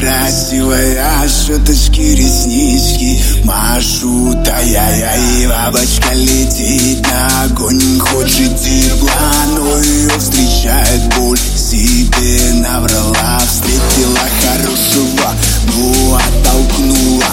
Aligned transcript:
Красивая 0.00 1.28
шуточки, 1.28 2.00
реснички 2.16 3.22
Машу, 3.44 4.34
я 4.64 5.14
и 5.14 5.46
бабочка 5.46 6.14
летит 6.14 7.06
на 7.06 7.42
огонь 7.42 7.98
Хочет 7.98 8.58
тепла, 8.62 9.10
но 9.54 9.78
ее 9.78 10.08
встречает 10.18 11.14
боль. 11.18 11.38
Себе 11.38 12.54
наврала, 12.62 13.42
встретила 13.46 14.24
хорошего 14.40 15.34
Ну, 15.66 16.14
оттолкнула. 16.16 17.26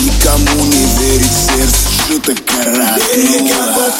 Никому 0.00 0.64
не 0.64 0.86
верит 0.98 1.30
сердце, 1.30 1.76
что-то 2.06 2.34
каратнула 2.46 3.92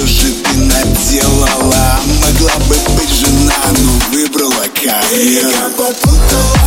Что 0.00 0.06
же 0.06 0.32
ты 0.32 0.56
наделала? 0.56 2.00
Могла 2.06 2.56
бы 2.66 2.74
быть 2.96 3.10
жена, 3.10 3.52
но 3.82 3.92
выбрала 4.10 4.64
карьеру 4.82 5.50
Я 5.50 5.68
попутала 5.76 6.59